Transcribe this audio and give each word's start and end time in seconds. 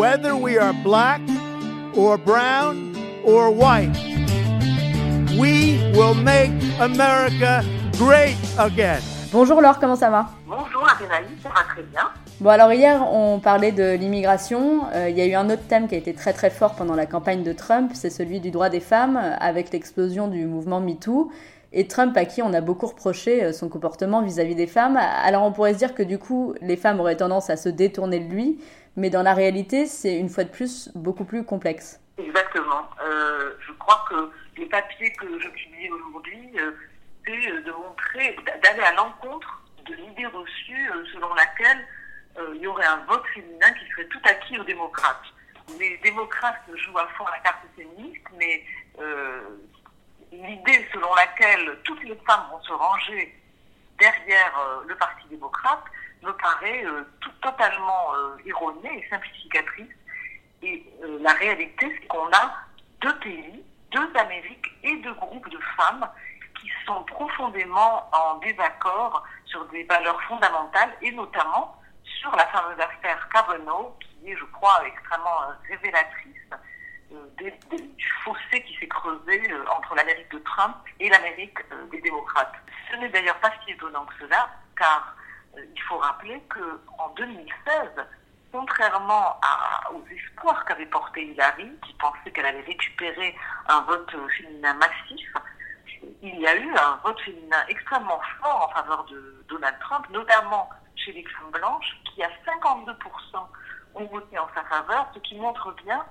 whether 0.00 0.34
we 0.34 0.56
are 0.56 0.72
black 0.82 1.20
or 1.94 2.16
brown 2.16 2.96
or 3.22 3.50
white. 3.50 3.94
We 5.38 5.76
will 5.92 6.14
make 6.14 6.52
America 6.80 7.62
great 7.98 8.38
again. 8.58 9.02
Bonjour 9.30 9.60
Laure, 9.60 9.78
comment 9.78 9.96
ça 9.96 10.08
va? 10.08 10.30
Bonjour 10.46 10.88
Adélaïde, 10.88 11.26
ça 11.42 11.50
va 11.50 11.64
très 11.74 11.82
bien. 11.82 12.08
Bon 12.40 12.48
alors 12.48 12.72
hier 12.72 13.02
on 13.12 13.40
parlait 13.40 13.72
de 13.72 13.92
l'immigration, 13.92 14.86
euh, 14.94 15.10
il 15.10 15.18
y 15.18 15.20
a 15.20 15.26
eu 15.26 15.34
un 15.34 15.50
autre 15.50 15.66
thème 15.68 15.86
qui 15.86 15.96
a 15.96 15.98
été 15.98 16.14
très 16.14 16.32
très 16.32 16.48
fort 16.48 16.76
pendant 16.76 16.94
la 16.94 17.04
campagne 17.04 17.42
de 17.42 17.52
Trump, 17.52 17.90
c'est 17.92 18.08
celui 18.08 18.40
du 18.40 18.50
droit 18.50 18.70
des 18.70 18.80
femmes 18.80 19.20
avec 19.38 19.70
l'explosion 19.70 20.28
du 20.28 20.46
mouvement 20.46 20.80
MeToo 20.80 21.30
et 21.72 21.86
Trump 21.86 22.16
à 22.16 22.24
qui 22.24 22.42
on 22.42 22.52
a 22.52 22.60
beaucoup 22.60 22.86
reproché 22.86 23.44
euh, 23.44 23.52
son 23.52 23.68
comportement 23.68 24.22
vis-à-vis 24.22 24.54
des 24.54 24.66
femmes. 24.66 24.96
Alors 24.96 25.42
on 25.42 25.52
pourrait 25.52 25.74
se 25.74 25.78
dire 25.78 25.94
que 25.94 26.02
du 26.02 26.18
coup 26.18 26.54
les 26.60 26.76
femmes 26.76 27.00
auraient 27.00 27.16
tendance 27.16 27.50
à 27.50 27.56
se 27.56 27.68
détourner 27.68 28.20
de 28.20 28.32
lui, 28.32 28.62
mais 28.96 29.10
dans 29.10 29.22
la 29.22 29.34
réalité 29.34 29.86
c'est 29.86 30.16
une 30.16 30.28
fois 30.28 30.44
de 30.44 30.50
plus 30.50 30.90
beaucoup 30.94 31.24
plus 31.24 31.44
complexe. 31.44 32.00
Exactement. 32.18 32.88
Euh, 33.02 33.52
je 33.66 33.72
crois 33.74 34.04
que 34.10 34.30
les 34.58 34.66
papiers 34.66 35.12
que 35.12 35.26
je 35.40 35.48
publie 35.48 35.90
aujourd'hui, 35.90 36.50
c'est 37.26 37.62
de 37.62 37.72
montrer, 37.72 38.36
d'aller 38.62 38.82
à 38.82 38.92
l'encontre 38.94 39.62
de 39.86 39.94
l'idée 39.94 40.26
reçue 40.26 40.90
selon 41.12 41.32
laquelle 41.34 41.78
euh, 42.38 42.52
il 42.54 42.62
y 42.62 42.66
aurait 42.66 42.86
un 42.86 43.04
vote 43.08 43.24
féminin 43.34 43.72
qui 43.72 43.90
serait 43.90 44.06
tout 44.06 44.20
acquis 44.24 44.58
aux 44.58 44.64
démocrates. 44.64 45.24
Les 45.78 45.98
démocrates 45.98 46.62
jouent 46.74 46.98
à 46.98 47.06
fond 47.16 47.24
la 47.26 47.38
carte 47.40 47.64
féministe, 47.76 48.24
mais 48.38 48.64
euh, 49.00 49.42
l'idée 50.32 50.79
laquelle 51.20 51.78
toutes 51.84 52.02
les 52.04 52.16
femmes 52.26 52.46
vont 52.50 52.62
se 52.62 52.72
ranger 52.72 53.34
derrière 53.98 54.58
euh, 54.58 54.84
le 54.86 54.96
Parti 54.96 55.28
démocrate 55.28 55.84
me 56.22 56.32
paraît 56.32 56.84
tout, 57.20 57.32
totalement 57.40 58.12
erronée 58.44 58.98
et 58.98 59.08
simplificatrice. 59.08 59.88
Et 60.62 60.84
la 61.20 61.32
réalité, 61.32 61.86
c'est 61.98 62.06
qu'on 62.08 62.26
a 62.26 62.52
deux 63.00 63.18
pays, 63.20 63.64
deux 63.90 64.10
Amériques 64.16 64.70
et 64.82 64.96
deux 64.96 65.14
groupes 65.14 65.48
de 65.48 65.58
femmes 65.78 66.06
qui 66.60 66.70
sont 66.86 67.02
profondément 67.04 68.08
en 68.12 68.38
désaccord 68.38 69.24
sur 69.46 69.64
des 69.66 69.84
valeurs 69.84 70.20
fondamentales 70.24 70.92
et 71.02 71.10
notamment 71.12 71.76
sur 72.04 72.30
la 72.36 72.46
fameuse 72.46 72.78
affaire 72.80 73.28
Kavanaugh, 73.32 73.94
qui 74.00 74.30
est, 74.30 74.36
je 74.36 74.44
crois, 74.46 74.82
extrêmement 74.86 75.42
euh, 75.42 75.74
euh, 77.12 77.50
du 77.70 78.12
fossé 78.24 78.62
qui 78.62 78.76
s'est 78.78 78.88
creusé 78.88 79.50
euh, 79.50 79.64
entre 79.76 79.94
l'Amérique 79.94 80.30
de 80.30 80.38
Trump 80.38 80.76
et 80.98 81.08
l'Amérique 81.08 81.58
des 81.90 82.00
démocrates. 82.00 82.54
Ce 82.90 82.96
n'est 82.96 83.08
d'ailleurs 83.08 83.38
pas 83.40 83.52
si 83.64 83.72
étonnant 83.72 84.04
que 84.06 84.14
cela, 84.20 84.48
car 84.76 85.16
il 85.56 85.82
faut 85.82 85.98
rappeler 85.98 86.40
qu'en 86.48 87.08
2016, 87.16 87.90
contrairement 88.52 89.40
aux 89.92 90.04
espoirs 90.14 90.64
qu'avait 90.64 90.86
porté 90.86 91.24
Hillary, 91.24 91.70
qui 91.86 91.92
pensait 91.94 92.30
qu'elle 92.32 92.46
allait 92.46 92.60
récupérer 92.62 93.36
un 93.68 93.80
vote 93.82 94.10
féminin 94.36 94.74
massif, 94.74 95.28
il 96.22 96.40
y 96.40 96.46
a 96.46 96.56
eu 96.56 96.70
un 96.74 97.00
vote 97.02 97.20
féminin 97.20 97.64
extrêmement 97.68 98.20
fort 98.40 98.70
en 98.70 98.74
faveur 98.74 99.04
de 99.04 99.44
Donald 99.48 99.76
Trump, 99.80 100.06
notamment 100.10 100.68
chez 100.96 101.12
les 101.12 101.24
femmes 101.24 101.50
blanches, 101.50 101.96
qui 102.04 102.22
à 102.22 102.30
52% 102.46 102.96
ont 103.94 104.04
voté 104.06 104.38
en 104.38 104.48
sa 104.54 104.62
faveur, 104.64 105.08
ce 105.14 105.18
qui 105.20 105.36
montre 105.36 105.72
bien 105.84 106.04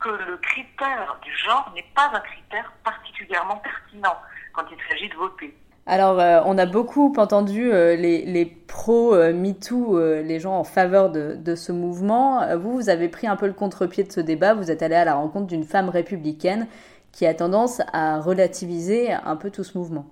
que 0.00 0.08
le 0.08 0.36
critère 0.38 1.18
du 1.22 1.34
genre 1.36 1.70
n'est 1.74 1.86
pas 1.94 2.10
un 2.12 2.20
critère 2.20 2.72
particulièrement 2.84 3.56
pertinent 3.56 4.16
quand 4.52 4.64
il 4.70 4.78
s'agit 4.88 5.08
de 5.08 5.14
voter. 5.14 5.54
Alors, 5.86 6.20
euh, 6.20 6.40
on 6.44 6.56
a 6.58 6.66
beaucoup 6.66 7.12
entendu 7.16 7.72
euh, 7.72 7.96
les, 7.96 8.24
les 8.24 8.46
pro-MeToo, 8.46 9.98
euh, 9.98 10.22
les 10.22 10.38
gens 10.38 10.54
en 10.54 10.64
faveur 10.64 11.10
de, 11.10 11.34
de, 11.34 11.54
ce 11.54 11.72
mouvement. 11.72 12.56
Vous, 12.56 12.74
vous 12.74 12.88
avez 12.90 13.08
pris 13.08 13.26
un 13.26 13.36
peu 13.36 13.46
le 13.46 13.52
contre-pied 13.52 14.04
de 14.04 14.12
ce 14.12 14.20
débat. 14.20 14.54
Vous 14.54 14.70
êtes 14.70 14.82
allé 14.82 14.94
à 14.94 15.04
la 15.04 15.14
rencontre 15.14 15.46
d'une 15.46 15.64
femme 15.64 15.88
républicaine 15.88 16.68
qui 17.12 17.26
a 17.26 17.34
tendance 17.34 17.82
à 17.92 18.20
relativiser 18.20 19.12
un 19.12 19.36
peu 19.36 19.50
tout 19.50 19.64
ce 19.64 19.76
mouvement. 19.76 20.06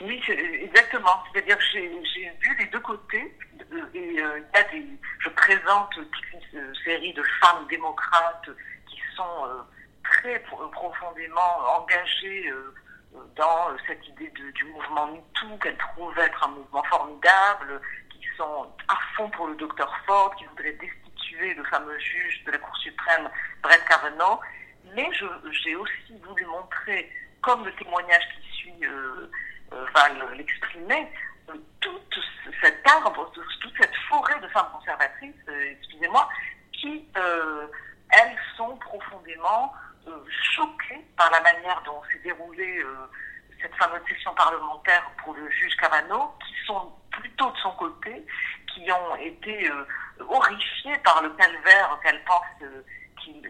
Oui, 0.00 0.20
exactement. 0.62 1.22
C'est-à-dire 1.32 1.58
que 1.58 1.64
j'ai 1.74 1.88
vu 2.40 2.56
les 2.58 2.66
deux 2.66 2.80
côtés 2.80 3.34
et 3.94 3.98
il 3.98 4.14
y 4.14 4.20
a 4.22 4.62
des, 4.72 4.86
je 5.18 5.28
présente 5.30 5.90
toute 5.90 6.06
une 6.54 6.74
série 6.84 7.12
de 7.12 7.22
femmes 7.40 7.66
démocrates 7.68 8.48
euh, 9.24 9.62
très 10.04 10.38
profondément 10.72 11.58
engagées 11.76 12.52
dans 13.36 13.68
cette 13.86 14.06
idée 14.08 14.30
du 14.30 14.64
mouvement 14.64 15.06
MeToo, 15.08 15.56
qu'elles 15.62 15.76
trouvent 15.76 16.18
être 16.18 16.44
un 16.44 16.48
mouvement 16.48 16.82
formidable, 16.84 17.80
qui 18.10 18.20
sont 18.36 18.66
à 18.88 18.96
fond 19.16 19.28
pour 19.30 19.48
le 19.48 19.56
docteur 19.56 19.92
Ford, 20.06 20.34
qui 20.36 20.44
voudraient 20.46 20.72
destituer 20.72 21.54
le 21.54 21.64
fameux 21.64 21.98
juge 21.98 22.44
de 22.44 22.52
la 22.52 22.58
Cour 22.58 22.76
suprême, 22.76 23.28
Brett 23.62 23.84
Kavanaugh. 23.86 24.40
Mais 24.94 25.10
j'ai 25.12 25.76
aussi 25.76 26.18
voulu 26.26 26.46
montrer, 26.46 27.10
comme 27.42 27.64
le 27.64 27.72
témoignage 27.74 28.24
qui 28.34 28.56
suit 28.56 28.86
euh, 28.86 29.30
va 29.94 30.08
l'exprimer, 30.34 31.08
toute 31.80 32.18
cet 32.62 32.86
arbre, 32.86 33.30
toute 33.60 33.74
cette 33.80 33.94
forêt 34.08 34.38
de 34.40 34.48
femmes 34.48 34.68
conservatrices, 34.72 35.34
euh, 35.48 35.72
excusez-moi, 35.72 36.28
qui, 36.72 37.06
euh, 37.16 37.66
elles, 38.10 38.36
sont 38.56 38.76
profondément 38.76 39.72
euh, 40.06 40.10
choquées 40.54 41.04
par 41.16 41.30
la 41.30 41.40
manière 41.40 41.82
dont 41.84 42.02
s'est 42.10 42.20
déroulée 42.20 42.82
cette 43.60 43.67
fameuse 43.78 44.02
session 44.08 44.34
parlementaire 44.34 45.10
pour 45.22 45.34
le 45.34 45.48
juge 45.50 45.76
Cavano, 45.76 46.34
qui 46.46 46.54
sont 46.66 46.92
plutôt 47.10 47.50
de 47.50 47.56
son 47.58 47.72
côté, 47.72 48.24
qui 48.74 48.90
ont 48.92 49.16
été 49.16 49.70
horrifiées 50.28 50.98
par 50.98 51.22
le 51.22 51.30
calvaire 51.30 51.98
qu'elle 52.02 52.22
pense 52.24 52.44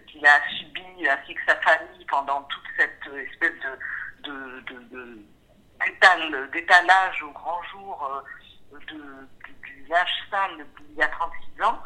qu'il 0.06 0.26
a 0.26 0.48
subi 0.58 1.08
ainsi 1.08 1.34
que 1.34 1.40
sa 1.46 1.56
famille 1.56 2.04
pendant 2.06 2.42
toute 2.42 2.64
cette 2.76 3.12
espèce 3.14 3.52
d'étalage 6.52 7.22
au 7.22 7.30
grand 7.30 7.62
jour 7.64 8.24
euh, 8.72 8.78
de, 8.88 9.28
du 9.64 9.86
linge 9.88 10.24
sale 10.30 10.66
d'il 10.80 10.96
y 10.96 11.02
a 11.02 11.08
36 11.08 11.62
ans. 11.62 11.78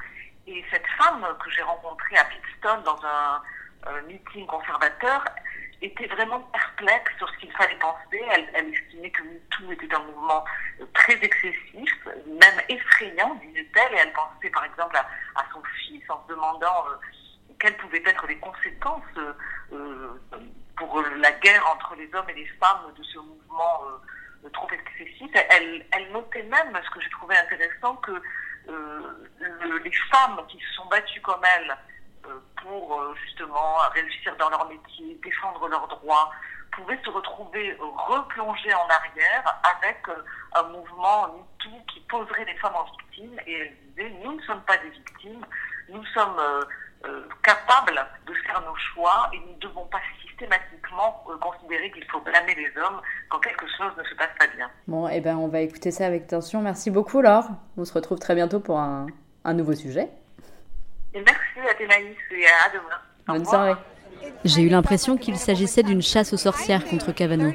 Et 0.46 0.64
cette 0.70 0.86
femme 0.98 1.24
que 1.42 1.50
j'ai 1.50 1.62
rencontrée 1.62 2.16
à 2.16 2.24
Pittston 2.24 2.80
dans 2.84 2.98
un, 3.04 3.42
meeting 4.06 4.46
conservateur 4.46 5.24
était 5.82 6.06
vraiment 6.06 6.40
perplexe 6.40 7.12
sur 7.18 7.28
ce 7.28 7.38
qu'il 7.38 7.52
fallait 7.52 7.76
penser. 7.76 8.22
Elle, 8.54 8.72
estimait 8.72 9.10
que 9.10 9.22
tout 9.50 9.70
était 9.72 9.94
un 9.94 10.00
mouvement 10.00 10.44
euh, 10.80 10.86
très 10.94 11.14
excessif, 11.14 12.08
même 12.26 12.60
effrayant, 12.68 13.34
disait-elle, 13.46 13.94
et 13.94 13.98
elle 13.98 14.12
pensait 14.12 14.50
par 14.50 14.64
exemple 14.64 14.96
à, 14.96 15.44
son 15.52 15.62
fils 15.78 16.02
en 16.08 16.22
se 16.24 16.32
demandant 16.32 16.86
euh, 16.88 16.96
quelles 17.58 17.76
pouvaient 17.76 18.02
être 18.06 18.26
les 18.26 18.38
conséquences 18.38 19.02
euh, 19.18 20.20
pour 20.76 21.02
la 21.02 21.32
guerre 21.32 21.66
entre 21.74 21.94
les 21.96 22.12
hommes 22.14 22.28
et 22.30 22.34
les 22.34 22.46
femmes 22.60 22.92
de 22.96 23.02
ce 23.02 23.18
mouvement 23.18 23.82
trop 24.52 24.68
excessif. 24.70 25.30
Elle, 25.50 26.12
notait 26.12 26.42
même, 26.42 26.78
ce 26.84 26.90
que 26.90 27.00
j'ai 27.00 27.10
trouvé 27.10 27.36
intéressant, 27.36 27.96
que 27.96 28.20
les 29.84 29.92
femmes 30.10 30.40
qui 30.48 30.58
se 30.58 30.74
sont 30.74 30.86
battues 30.86 31.20
comme 31.20 31.40
elle 31.56 31.76
euh, 32.66 32.68
pour 32.68 33.16
justement 33.16 33.76
réussir 33.94 34.34
dans 34.38 34.50
leur 34.50 34.68
métier, 34.68 35.18
défendre 35.22 35.68
leurs 35.68 35.88
droits, 35.88 36.30
pouvaient 36.72 37.00
se 37.04 37.10
retrouver 37.10 37.76
replongées 37.80 38.74
en 38.74 38.88
arrière 38.88 39.60
avec 39.76 39.98
un 40.54 40.62
mouvement 40.64 41.28
MeToo 41.28 41.76
qui 41.92 42.00
poserait 42.00 42.44
les 42.46 42.56
femmes 42.56 42.76
en 42.76 42.84
victimes. 42.84 43.38
Et 43.46 43.52
elle 43.52 43.76
disait, 43.88 44.10
nous 44.24 44.32
ne 44.36 44.42
sommes 44.42 44.62
pas 44.62 44.78
des 44.78 44.90
victimes, 44.90 45.44
nous 45.90 46.04
sommes 46.06 46.40
capables 47.42 48.06
de 48.26 48.34
faire 48.46 48.62
nos 48.62 48.76
choix 48.76 49.28
et 49.34 49.38
nous 49.40 49.54
ne 49.54 49.58
devons 49.58 49.84
pas 49.86 49.98
systématiquement 50.42 51.24
euh, 51.28 51.36
considérer 51.38 51.90
qu'il 51.90 52.04
faut 52.04 52.20
blâmer 52.20 52.54
les 52.54 52.70
hommes 52.80 53.00
quand 53.28 53.38
quelque 53.40 53.66
chose 53.76 53.92
ne 53.96 54.04
se 54.04 54.14
passe 54.14 54.30
pas 54.38 54.46
bien. 54.56 54.70
Bon, 54.86 55.08
et 55.08 55.16
eh 55.16 55.20
ben 55.20 55.36
on 55.36 55.48
va 55.48 55.60
écouter 55.60 55.90
ça 55.90 56.06
avec 56.06 56.24
attention. 56.24 56.62
Merci 56.62 56.90
beaucoup 56.90 57.20
Laure. 57.20 57.48
On 57.76 57.84
se 57.84 57.92
retrouve 57.92 58.18
très 58.18 58.34
bientôt 58.34 58.60
pour 58.60 58.78
un 58.78 59.06
nouveau 59.54 59.74
sujet. 59.74 60.08
Et 61.14 61.20
merci 61.20 61.70
à 61.70 61.74
Thénaïs 61.74 62.16
et 62.30 62.46
à 62.46 62.70
demain. 62.72 63.38
Bonne 63.38 63.44
soirée. 63.44 63.74
J'ai 64.44 64.62
eu 64.62 64.68
l'impression 64.68 65.16
qu'il 65.16 65.36
s'agissait 65.36 65.82
d'une 65.82 66.02
chasse 66.02 66.32
aux 66.32 66.38
sorcières 66.38 66.84
contre 66.84 67.12
Cavano. 67.12 67.52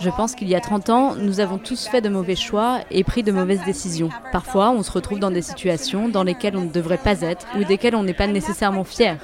Je 0.00 0.10
pense 0.10 0.34
qu'il 0.34 0.48
y 0.48 0.54
a 0.54 0.60
30 0.60 0.90
ans, 0.90 1.14
nous 1.14 1.40
avons 1.40 1.58
tous 1.58 1.86
fait 1.86 2.00
de 2.00 2.08
mauvais 2.08 2.36
choix 2.36 2.80
et 2.90 3.04
pris 3.04 3.22
de 3.22 3.32
mauvaises 3.32 3.64
décisions. 3.64 4.10
Parfois, 4.32 4.70
on 4.70 4.82
se 4.82 4.90
retrouve 4.90 5.20
dans 5.20 5.30
des 5.30 5.42
situations 5.42 6.08
dans 6.08 6.24
lesquelles 6.24 6.56
on 6.56 6.62
ne 6.62 6.70
devrait 6.70 6.98
pas 6.98 7.20
être 7.20 7.46
ou 7.56 7.64
desquelles 7.64 7.94
on 7.94 8.02
n'est 8.02 8.14
pas 8.14 8.26
nécessairement 8.26 8.84
fier 8.84 9.18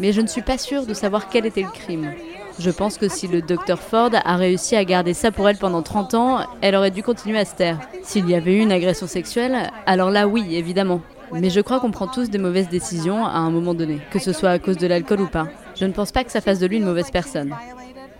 mais 0.00 0.12
je 0.12 0.20
ne 0.20 0.26
suis 0.26 0.42
pas 0.42 0.58
sûre 0.58 0.86
de 0.86 0.94
savoir 0.94 1.28
quel 1.28 1.46
était 1.46 1.62
le 1.62 1.70
crime. 1.70 2.12
Je 2.58 2.70
pense 2.70 2.98
que 2.98 3.08
si 3.08 3.28
le 3.28 3.40
docteur 3.40 3.80
Ford 3.80 4.10
a 4.12 4.36
réussi 4.36 4.76
à 4.76 4.84
garder 4.84 5.14
ça 5.14 5.30
pour 5.30 5.48
elle 5.48 5.56
pendant 5.56 5.82
30 5.82 6.14
ans, 6.14 6.40
elle 6.60 6.74
aurait 6.74 6.90
dû 6.90 7.02
continuer 7.02 7.38
à 7.38 7.44
se 7.44 7.54
taire. 7.54 7.78
S'il 8.02 8.28
y 8.28 8.34
avait 8.34 8.54
eu 8.54 8.60
une 8.60 8.72
agression 8.72 9.06
sexuelle, 9.06 9.70
alors 9.86 10.10
là 10.10 10.26
oui, 10.28 10.56
évidemment. 10.56 11.00
Mais 11.34 11.50
je 11.50 11.60
crois 11.60 11.80
qu'on 11.80 11.90
prend 11.90 12.06
tous 12.06 12.30
des 12.30 12.38
mauvaises 12.38 12.68
décisions 12.68 13.24
à 13.24 13.38
un 13.38 13.50
moment 13.50 13.74
donné, 13.74 14.00
que 14.10 14.18
ce 14.18 14.32
soit 14.32 14.50
à 14.50 14.58
cause 14.58 14.76
de 14.76 14.86
l'alcool 14.86 15.22
ou 15.22 15.26
pas. 15.26 15.48
Je 15.74 15.84
ne 15.84 15.92
pense 15.92 16.12
pas 16.12 16.24
que 16.24 16.30
ça 16.30 16.40
fasse 16.40 16.58
de 16.58 16.66
lui 16.66 16.76
une 16.76 16.84
mauvaise 16.84 17.10
personne. 17.10 17.54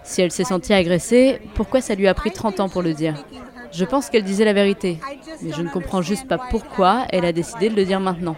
Si 0.05 0.21
elle 0.21 0.33
s'est 0.33 0.45
sentie 0.45 0.73
agressée, 0.73 1.41
pourquoi 1.55 1.81
ça 1.81 1.95
lui 1.95 2.09
a 2.09 2.15
pris 2.15 2.31
30 2.31 2.61
ans 2.61 2.69
pour 2.69 2.83
le 2.83 2.93
dire? 2.93 3.15
Je 3.71 3.85
pense 3.85 4.11
qu'elle 4.11 4.25
disait 4.25 4.45
la 4.45 4.53
vérité, 4.53 4.99
mais 5.43 5.53
je 5.53 5.63
ne 5.63 5.69
comprends 5.69 6.03
juste 6.03 6.27
pas 6.27 6.39
pourquoi 6.39 7.07
elle 7.11 7.25
a 7.25 7.33
décidé 7.33 7.69
de 7.69 7.77
le 7.77 7.85
dire 7.85 8.01
maintenant. 8.01 8.37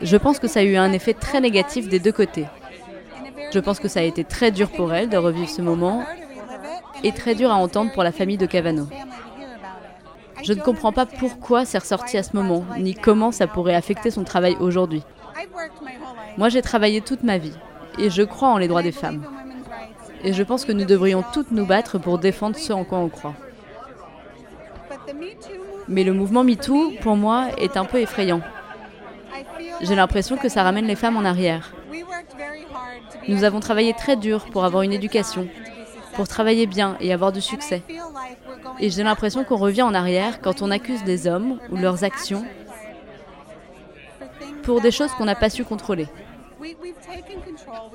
Je 0.00 0.16
pense 0.16 0.38
que 0.38 0.48
ça 0.48 0.60
a 0.60 0.64
eu 0.64 0.76
un 0.76 0.92
effet 0.92 1.14
très 1.14 1.40
négatif 1.40 1.88
des 1.88 1.98
deux 1.98 2.12
côtés. 2.12 2.46
Je 3.52 3.58
pense 3.58 3.80
que 3.80 3.88
ça 3.88 4.00
a 4.00 4.04
été 4.04 4.24
très 4.24 4.50
dur 4.50 4.70
pour 4.70 4.92
elle 4.92 5.08
de 5.08 5.16
revivre 5.16 5.48
ce 5.48 5.62
moment 5.62 6.04
et 7.02 7.12
très 7.12 7.34
dur 7.34 7.50
à 7.50 7.56
entendre 7.56 7.92
pour 7.92 8.02
la 8.02 8.12
famille 8.12 8.38
de 8.38 8.46
Cavano. 8.46 8.86
Je 10.44 10.52
ne 10.52 10.60
comprends 10.60 10.92
pas 10.92 11.06
pourquoi 11.06 11.64
c'est 11.64 11.78
ressorti 11.78 12.18
à 12.18 12.22
ce 12.22 12.36
moment, 12.36 12.64
ni 12.78 12.94
comment 12.94 13.32
ça 13.32 13.46
pourrait 13.46 13.74
affecter 13.74 14.10
son 14.10 14.24
travail 14.24 14.56
aujourd'hui. 14.60 15.02
Moi, 16.36 16.50
j'ai 16.50 16.60
travaillé 16.60 17.00
toute 17.00 17.22
ma 17.22 17.38
vie, 17.38 17.54
et 17.98 18.10
je 18.10 18.22
crois 18.22 18.48
en 18.48 18.58
les 18.58 18.68
droits 18.68 18.82
des 18.82 18.92
femmes. 18.92 19.24
Et 20.22 20.32
je 20.34 20.42
pense 20.42 20.64
que 20.64 20.72
nous 20.72 20.84
devrions 20.84 21.24
toutes 21.32 21.50
nous 21.50 21.66
battre 21.66 21.98
pour 21.98 22.18
défendre 22.18 22.56
ce 22.56 22.72
en 22.72 22.84
quoi 22.84 22.98
on 22.98 23.08
croit. 23.08 23.34
Mais 25.88 26.04
le 26.04 26.12
mouvement 26.12 26.44
MeToo, 26.44 26.92
pour 27.00 27.16
moi, 27.16 27.46
est 27.58 27.76
un 27.76 27.84
peu 27.84 27.98
effrayant. 28.00 28.40
J'ai 29.80 29.94
l'impression 29.94 30.36
que 30.36 30.48
ça 30.48 30.62
ramène 30.62 30.86
les 30.86 30.94
femmes 30.94 31.16
en 31.16 31.24
arrière. 31.24 31.72
Nous 33.28 33.44
avons 33.44 33.60
travaillé 33.60 33.94
très 33.94 34.16
dur 34.16 34.44
pour 34.52 34.64
avoir 34.64 34.82
une 34.82 34.92
éducation, 34.92 35.48
pour 36.14 36.28
travailler 36.28 36.66
bien 36.66 36.96
et 37.00 37.12
avoir 37.12 37.32
du 37.32 37.40
succès. 37.40 37.82
Et 38.80 38.90
j'ai 38.90 39.02
l'impression 39.02 39.44
qu'on 39.44 39.56
revient 39.56 39.82
en 39.82 39.94
arrière 39.94 40.40
quand 40.40 40.62
on 40.62 40.70
accuse 40.70 41.04
des 41.04 41.26
hommes 41.26 41.58
ou 41.70 41.76
leurs 41.76 42.04
actions 42.04 42.44
pour 44.62 44.80
des 44.80 44.90
choses 44.90 45.10
qu'on 45.12 45.26
n'a 45.26 45.34
pas 45.34 45.50
su 45.50 45.64
contrôler. 45.64 46.08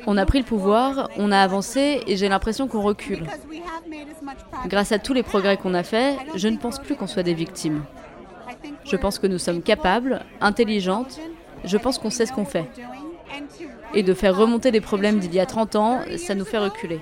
On 0.05 0.17
a 0.17 0.25
pris 0.25 0.39
le 0.39 0.45
pouvoir, 0.45 1.09
on 1.17 1.31
a 1.31 1.39
avancé 1.39 2.01
et 2.07 2.15
j'ai 2.15 2.29
l'impression 2.29 2.67
qu'on 2.67 2.81
recule. 2.81 3.25
Grâce 4.67 4.91
à 4.91 4.99
tous 4.99 5.13
les 5.13 5.23
progrès 5.23 5.57
qu'on 5.57 5.73
a 5.73 5.83
faits, 5.83 6.17
je 6.35 6.47
ne 6.47 6.57
pense 6.57 6.79
plus 6.79 6.95
qu'on 6.95 7.07
soit 7.07 7.23
des 7.23 7.33
victimes. 7.33 7.83
Je 8.83 8.95
pense 8.95 9.19
que 9.19 9.27
nous 9.27 9.37
sommes 9.37 9.61
capables, 9.61 10.23
intelligentes, 10.41 11.19
je 11.63 11.77
pense 11.77 11.97
qu'on 11.97 12.09
sait 12.09 12.25
ce 12.25 12.33
qu'on 12.33 12.45
fait. 12.45 12.69
Et 13.93 14.03
de 14.03 14.13
faire 14.13 14.35
remonter 14.35 14.71
des 14.71 14.81
problèmes 14.81 15.19
d'il 15.19 15.33
y 15.33 15.39
a 15.39 15.45
30 15.45 15.75
ans, 15.75 15.99
ça 16.17 16.35
nous 16.35 16.45
fait 16.45 16.57
reculer. 16.57 16.99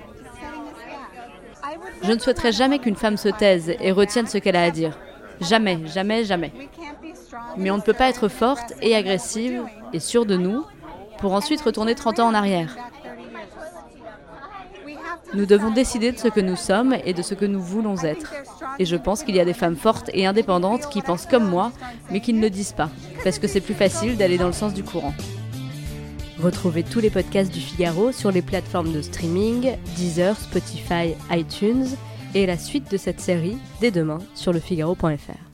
Je 2.02 2.12
ne 2.12 2.18
souhaiterais 2.18 2.52
jamais 2.52 2.78
qu'une 2.78 2.96
femme 2.96 3.16
se 3.16 3.28
taise 3.28 3.74
et 3.80 3.92
retienne 3.92 4.26
ce 4.26 4.38
qu'elle 4.38 4.56
a 4.56 4.62
à 4.62 4.70
dire. 4.70 4.98
Jamais, 5.40 5.78
jamais, 5.86 6.24
jamais. 6.24 6.52
Mais 7.56 7.70
on 7.70 7.76
ne 7.76 7.82
peut 7.82 7.92
pas 7.92 8.08
être 8.08 8.28
forte 8.28 8.72
et 8.82 8.94
agressive 8.94 9.62
et 9.92 10.00
sûre 10.00 10.26
de 10.26 10.36
nous 10.36 10.64
pour 11.18 11.32
ensuite 11.32 11.60
retourner 11.60 11.94
30 11.94 12.20
ans 12.20 12.28
en 12.28 12.34
arrière. 12.34 12.76
Nous 15.34 15.44
devons 15.44 15.70
décider 15.70 16.10
de 16.12 16.18
ce 16.18 16.28
que 16.28 16.40
nous 16.40 16.56
sommes 16.56 16.96
et 17.04 17.12
de 17.12 17.20
ce 17.20 17.34
que 17.34 17.44
nous 17.44 17.60
voulons 17.60 18.02
être. 18.02 18.32
Et 18.78 18.86
je 18.86 18.96
pense 18.96 19.22
qu'il 19.22 19.36
y 19.36 19.40
a 19.40 19.44
des 19.44 19.52
femmes 19.52 19.76
fortes 19.76 20.10
et 20.14 20.26
indépendantes 20.26 20.88
qui 20.88 21.02
pensent 21.02 21.26
comme 21.26 21.48
moi, 21.48 21.70
mais 22.10 22.20
qui 22.20 22.32
ne 22.32 22.40
le 22.40 22.48
disent 22.48 22.72
pas, 22.72 22.88
parce 23.24 23.38
que 23.38 23.46
c'est 23.46 23.60
plus 23.60 23.74
facile 23.74 24.16
d'aller 24.16 24.38
dans 24.38 24.46
le 24.46 24.52
sens 24.52 24.72
du 24.72 24.82
courant. 24.82 25.12
Retrouvez 26.40 26.84
tous 26.84 27.00
les 27.00 27.10
podcasts 27.10 27.52
du 27.52 27.60
Figaro 27.60 28.12
sur 28.12 28.30
les 28.30 28.42
plateformes 28.42 28.92
de 28.92 29.02
streaming, 29.02 29.76
Deezer, 29.96 30.36
Spotify, 30.36 31.14
iTunes, 31.30 31.86
et 32.34 32.46
la 32.46 32.58
suite 32.58 32.90
de 32.92 32.96
cette 32.96 33.20
série 33.20 33.56
dès 33.80 33.90
demain 33.90 34.18
sur 34.34 34.52
lefigaro.fr. 34.52 35.47